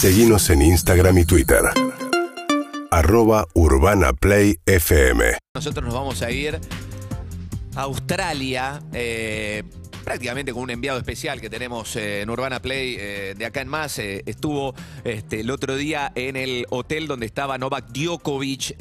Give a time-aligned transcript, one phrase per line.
[0.00, 1.58] Seguimos en Instagram y Twitter.
[2.92, 5.38] Arroba Urbana Play FM.
[5.56, 6.60] Nosotros nos vamos a ir
[7.74, 9.64] a Australia, eh,
[10.08, 13.68] prácticamente con un enviado especial que tenemos eh, en Urbana Play eh, de acá en
[13.68, 13.98] más.
[13.98, 14.74] Eh, estuvo
[15.04, 18.74] este, el otro día en el hotel donde estaba Novak Djokovic,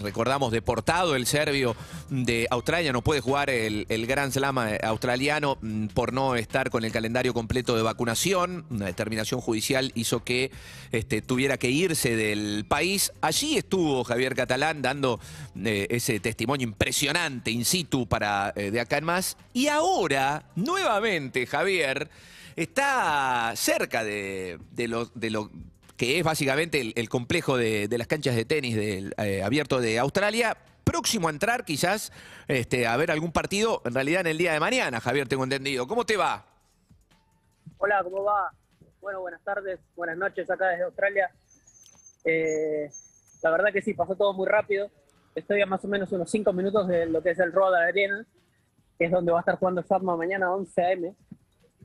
[0.00, 1.74] recordamos, deportado el serbio
[2.08, 2.92] de Australia.
[2.92, 7.34] No puede jugar el, el Grand Slam australiano mm, por no estar con el calendario
[7.34, 8.64] completo de vacunación.
[8.70, 10.52] Una determinación judicial hizo que
[10.92, 13.10] este, tuviera que irse del país.
[13.22, 15.18] Allí estuvo Javier Catalán dando
[15.64, 19.36] ese testimonio impresionante in situ para de acá en más.
[19.52, 22.08] Y ahora, nuevamente, Javier
[22.56, 24.58] está cerca de,
[24.88, 25.10] lo,
[25.96, 30.56] que es básicamente el, complejo de, las canchas de tenis eh, abierto de Australia.
[30.84, 32.12] Próximo a entrar, quizás,
[32.46, 35.86] este, a ver algún partido, en realidad en el día de mañana, Javier, tengo entendido.
[35.86, 36.44] ¿Cómo te va?
[37.78, 38.52] Hola, ¿cómo va?
[39.00, 41.30] Bueno, buenas tardes, buenas noches acá desde Australia.
[42.24, 42.90] Eh,
[43.42, 44.90] la verdad que sí, pasó todo muy rápido.
[45.34, 48.24] Estoy a más o menos unos 5 minutos de lo que es el Road Arena,
[48.98, 51.14] que es donde va a estar jugando Sharma mañana a 11 a.m.,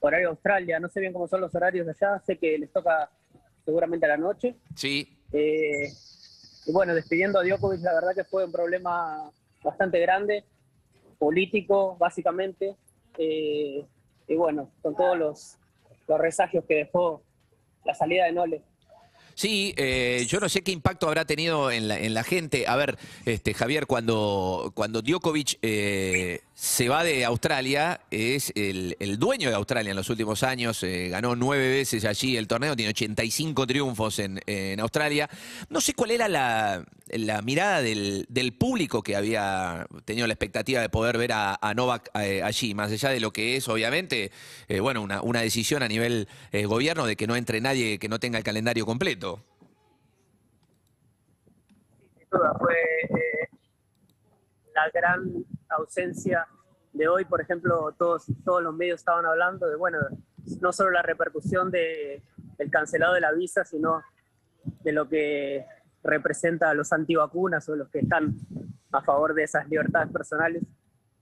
[0.00, 0.80] horario Australia.
[0.80, 3.10] No sé bien cómo son los horarios de allá, sé que les toca
[3.64, 4.56] seguramente a la noche.
[4.74, 5.18] Sí.
[5.32, 5.88] Eh,
[6.66, 9.30] y bueno, despidiendo a Djokovic, la verdad que fue un problema
[9.62, 10.44] bastante grande,
[11.18, 12.76] político, básicamente.
[13.18, 13.86] Eh,
[14.28, 15.58] y bueno, con todos los,
[16.08, 17.22] los resagios que dejó
[17.84, 18.62] la salida de Nole.
[19.34, 22.66] Sí, eh, yo no sé qué impacto habrá tenido en la, en la gente.
[22.66, 29.18] A ver, este, Javier, cuando, cuando Djokovic eh, se va de Australia, es el, el
[29.18, 32.90] dueño de Australia en los últimos años, eh, ganó nueve veces allí el torneo, tiene
[32.90, 35.28] 85 triunfos en, en Australia.
[35.70, 40.80] No sé cuál era la, la mirada del, del público que había tenido la expectativa
[40.80, 44.30] de poder ver a, a Novak eh, allí, más allá de lo que es, obviamente,
[44.68, 46.28] eh, bueno, una, una decisión a nivel
[46.66, 49.42] gobierno de que no entre nadie que no tenga el calendario completo.
[52.12, 53.48] sin duda fue eh,
[54.74, 56.46] la gran ausencia
[56.92, 57.24] de hoy.
[57.24, 59.98] Por ejemplo, todos, todos los medios estaban hablando de, bueno,
[60.60, 62.22] no solo la repercusión de,
[62.58, 64.02] del cancelado de la visa, sino
[64.64, 65.64] de lo que
[66.02, 68.34] representa a los antivacunas o los que están
[68.90, 70.62] a favor de esas libertades personales.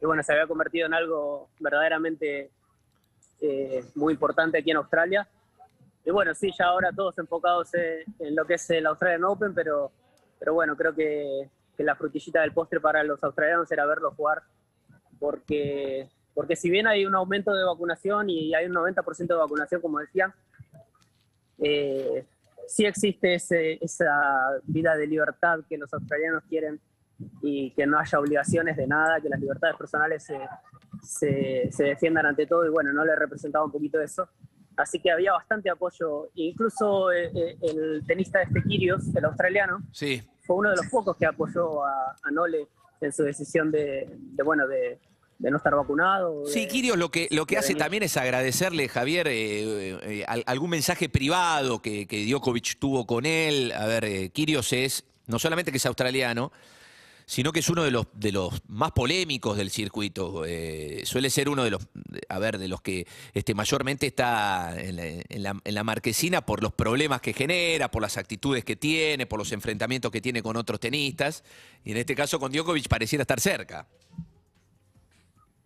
[0.01, 2.51] Y bueno, se había convertido en algo verdaderamente
[3.41, 5.29] eh, muy importante aquí en Australia.
[6.05, 9.55] Y bueno, sí, ya ahora todos enfocados eh, en lo que es el Australian Open,
[9.55, 9.93] pero,
[10.41, 14.43] pero bueno, creo que, que la frutillita del postre para los australianos era verlo jugar,
[15.21, 19.81] porque, porque si bien hay un aumento de vacunación y hay un 90% de vacunación,
[19.83, 20.35] como decía,
[21.59, 22.27] eh,
[22.67, 24.11] sí existe ese, esa
[24.65, 26.81] vida de libertad que los australianos quieren
[27.43, 30.39] y que no haya obligaciones de nada, que las libertades personales se,
[31.03, 34.27] se, se defiendan ante todo y bueno, no le representaba un poquito eso.
[34.81, 40.23] Así que había bastante apoyo, incluso eh, eh, el tenista este Kyrgios, el australiano, Sí.
[40.47, 42.67] fue uno de los pocos que apoyó a, a Nole
[43.01, 44.99] en su decisión de, de, bueno, de,
[45.39, 46.45] de no estar vacunado.
[46.47, 47.83] Sí, de- Kirios lo que, lo que hace venir.
[47.83, 53.27] también es agradecerle, Javier, eh, eh, al- algún mensaje privado que, que Djokovic tuvo con
[53.27, 53.73] él.
[53.73, 56.53] A ver, eh, Kyrgios es, no solamente que es australiano,
[57.31, 60.45] sino que es uno de los, de los más polémicos del circuito.
[60.45, 61.87] Eh, suele ser uno de los,
[62.29, 66.45] a ver, de los que este, mayormente está en la, en la- en la marquesina
[66.45, 70.43] por los problemas que genera, por las actitudes que tiene, por los enfrentamientos que tiene
[70.43, 71.45] con otros tenistas.
[71.85, 73.87] Y en este caso con Djokovic pareciera estar cerca.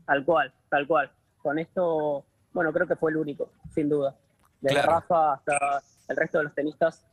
[0.04, 1.10] Tal cual, tal cual.
[1.42, 4.14] Con esto, bueno, creo que fue el único, sin duda.
[4.60, 4.92] Desde Claro.
[5.00, 7.06] Rafa hasta el resto de los tenistas.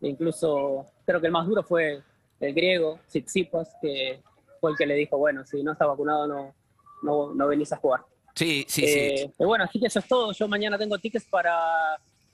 [0.00, 2.02] Incluso creo que el más duro fue
[2.40, 4.22] el griego, Tsitsipas, que
[4.60, 6.54] fue el que le dijo, bueno, si no está vacunado no,
[7.02, 8.00] no, no venís a jugar.
[8.34, 9.34] Sí, sí, Eh, sí.
[9.38, 10.32] y bueno, así que eso es todo.
[10.32, 11.58] Yo mañana tengo tickets para,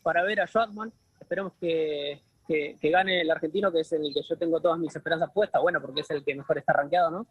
[0.03, 0.93] para ver a Schwartzman.
[1.21, 4.79] Esperemos que, que, que gane el argentino, que es en el que yo tengo todas
[4.79, 5.63] mis esperanzas puestas.
[5.63, 7.27] Bueno, porque es el que mejor está rankeado, ¿no?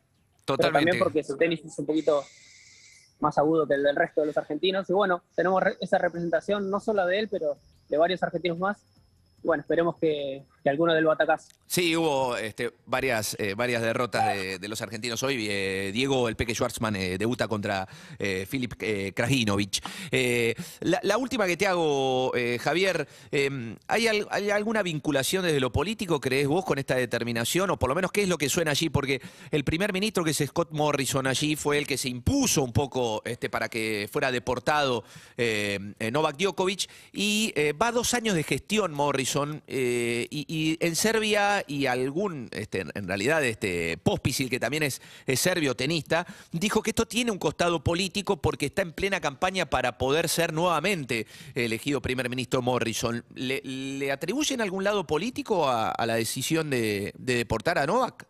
[0.45, 0.79] Pero Totalmente.
[0.91, 2.23] también porque su tenis es un poquito
[3.19, 4.89] más agudo que el del resto de los argentinos.
[4.89, 7.57] Y bueno, tenemos re- esa representación no solo de él, pero
[7.89, 8.83] de varios argentinos más.
[9.43, 11.49] Bueno, esperemos que, que alguno del batacazo.
[11.67, 15.47] Sí, hubo este, varias, eh, varias derrotas de, de los argentinos hoy.
[15.49, 17.87] Eh, Diego El Peque Schwartzman eh, debuta contra
[18.47, 18.73] Filip
[19.13, 19.83] Krajinovic.
[20.81, 22.31] La, última que te hago,
[22.61, 27.69] Javier, eh, ¿hay, al- hay alguna vinculación desde lo político, crees vos, con esta determinación?
[27.71, 28.89] O por lo menos, ¿qué es lo que suena allí?
[28.89, 29.21] Porque
[29.51, 33.21] el primer ministro, que es Scott Morrison allí, fue el que se impuso un poco
[33.25, 35.03] este, para que fuera deportado
[36.11, 36.89] Novak Djokovic.
[37.11, 39.61] Y va dos años de gestión Morrison.
[40.53, 45.01] Y en Serbia y algún, este, en realidad, este, Pospisil, que también es,
[45.35, 49.97] serbio tenista, dijo que esto tiene un costado político porque está en plena campaña para
[49.97, 53.25] poder ser nuevamente elegido primer ministro Morrison.
[53.33, 58.27] ¿Le, le atribuyen algún lado político a, la decisión de, de deportar a Novak?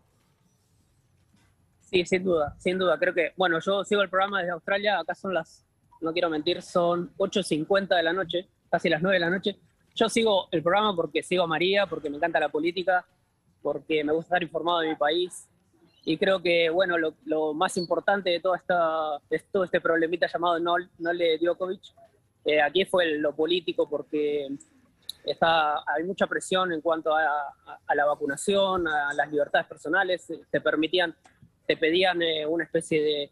[1.81, 2.97] Sí, sin duda, sin duda.
[2.99, 5.65] Creo que, bueno, yo sigo el programa desde Australia, acá son las,
[5.99, 9.57] no quiero mentir, son 8.50 de la noche, casi las 9 de la noche.
[9.95, 13.05] Yo sigo el programa porque sigo a María, porque me encanta la política,
[13.61, 15.47] porque me gusta estar informado de mi país.
[16.05, 20.27] Y creo que, bueno, lo, lo más importante de, toda esta, de todo este problemita
[20.27, 21.81] llamado Nol, Nole Djokovic,
[22.45, 24.49] eh, aquí fue lo político, porque
[25.23, 30.27] está, hay mucha presión en cuanto a, a, a la vacunación, a las libertades personales.
[30.51, 31.15] Te permitían
[31.65, 33.31] te pedían eh, una especie de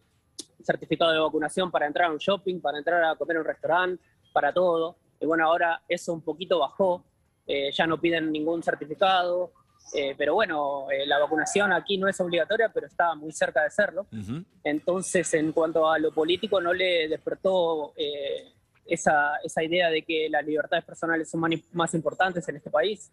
[0.63, 4.03] certificado de vacunación para entrar a un shopping, para entrar a comer a un restaurante,
[4.33, 4.95] para todo.
[5.21, 7.05] Y bueno, ahora eso un poquito bajó,
[7.47, 9.53] eh, ya no piden ningún certificado,
[9.93, 13.69] eh, pero bueno, eh, la vacunación aquí no es obligatoria, pero está muy cerca de
[13.69, 14.07] serlo.
[14.11, 14.45] Uh -huh.
[14.63, 18.53] Entonces, en cuanto a lo político, no le despertó eh,
[18.85, 21.41] esa, esa, idea de que las libertades personales son
[21.73, 23.11] más, importantes en este país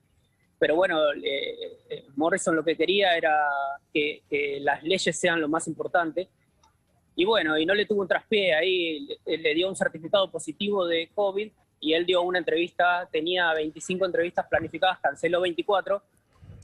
[0.60, 3.32] pero bueno, eh, Morrison lo que quería era
[3.92, 6.28] que, que, las leyes sean lo más importante.
[7.14, 10.84] Y bueno, y no le tuvo un traspié ahí, le, le, dio un certificado positivo
[10.84, 16.02] de COVID y él dio una entrevista, tenía 25 entrevistas planificadas, canceló 24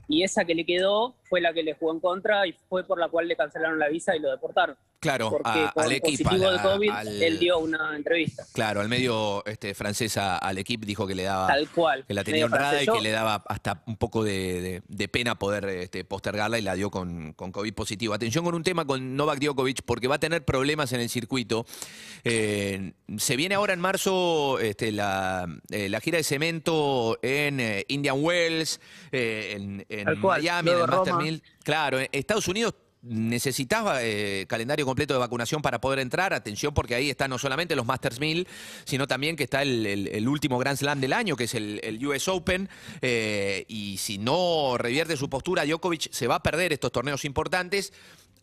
[0.07, 2.99] y esa que le quedó fue la que le jugó en contra y fue por
[2.99, 4.75] la cual le cancelaron la visa y lo deportaron.
[5.05, 6.23] Claro, Porque a, con al equipo.
[6.23, 8.43] positivo de COVID, él dio una entrevista.
[8.53, 11.45] Claro, al medio este, francés al equipo dijo que le daba.
[11.45, 12.05] Tal cual.
[12.07, 15.37] Que la tenía honrada y que le daba hasta un poco de, de, de pena
[15.37, 18.15] poder este, postergarla y la dio con, con, COVID positivo.
[18.15, 21.67] Atención con un tema con Novak Djokovic porque va a tener problemas en el circuito.
[22.23, 27.85] Eh, se viene ahora en marzo este, la, eh, la, gira de cemento en eh,
[27.89, 28.79] Indian Wells,
[29.11, 31.43] en, en Miami, en el Master 1000.
[31.63, 32.73] Claro, en Estados Unidos
[33.05, 36.33] necesitaba eh, calendario completo de vacunación para poder entrar.
[36.33, 38.47] Atención, porque ahí están no solamente los Masters 1000,
[38.83, 42.05] sino también que está el, el, último Grand Slam del año, que es el, el
[42.05, 42.67] US Open.
[43.01, 47.93] Eh, y si no revierte su postura, Djokovic se va a perder estos torneos importantes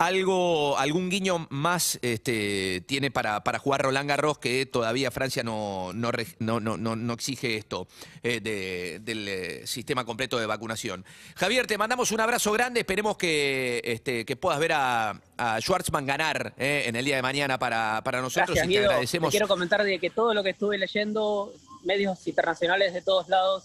[0.06, 5.93] algo, algún guiño más este, tiene para, para, jugar Roland Garros que todavía Francia no,
[5.93, 7.87] no, no, no, no exige esto
[8.22, 11.04] eh, de, del eh, sistema completo de vacunación.
[11.37, 16.06] Javier, te mandamos un abrazo grande, esperemos que, este, que puedas ver a, a Schwartzman
[16.06, 18.90] ganar eh, en el día de mañana para, para nosotros Gracias, y te Guido.
[18.90, 19.31] agradecemos.
[19.31, 21.52] Te quiero comentar de que todo lo que estuve leyendo,
[21.84, 23.64] medios internacionales de todos lados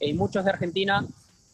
[0.00, 1.06] y muchos de Argentina,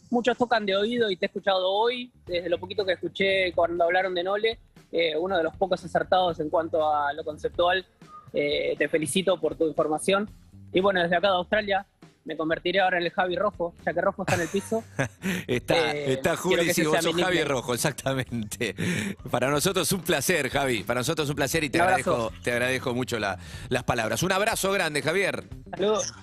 [0.09, 3.83] muchos tocan de oído y te he escuchado hoy, desde lo poquito que escuché cuando
[3.83, 4.59] hablaron de Nole,
[4.91, 7.85] eh, uno de los pocos acertados en cuanto a lo conceptual.
[8.33, 10.29] Eh, te felicito por tu información.
[10.73, 11.85] Y bueno, desde acá de Australia
[12.25, 14.83] me convertiré ahora en el Javi Rojo, ya que Rojo está en el piso.
[15.47, 18.75] está, eh, está Juli, si vos sos Javi Rojo, exactamente.
[19.29, 20.83] Para nosotros un placer, Javi.
[20.83, 23.37] Para nosotros es un placer y te, agradezco, te agradezco mucho la,
[23.69, 24.23] las palabras.
[24.23, 25.47] Un abrazo grande, Javier.
[25.71, 26.13] Saludos.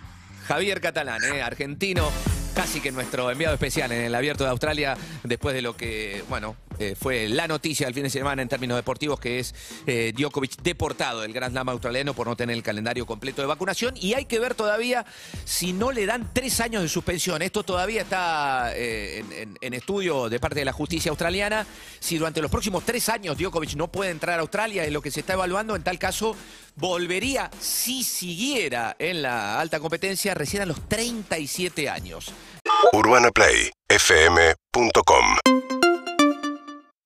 [0.47, 2.11] Javier Catalán, eh, argentino
[2.55, 6.57] casi que nuestro enviado especial en el Abierto de Australia, después de lo que, bueno,
[6.79, 9.55] eh, fue la noticia del fin de semana en términos deportivos, que es
[9.87, 13.95] eh, Djokovic deportado del Grand Slam australiano por no tener el calendario completo de vacunación.
[13.97, 15.05] Y hay que ver todavía
[15.45, 17.43] si no le dan tres años de suspensión.
[17.43, 19.25] Esto todavía está eh,
[19.61, 21.67] en, estudio de parte de la justicia australiana.
[21.99, 25.11] Si durante los próximos tres años Djokovic no puede entrar a Australia, es lo que
[25.11, 26.37] se está evaluando, en tal caso
[26.77, 32.33] volvería, si siguiera en la alta competencia, recién a los 37 años.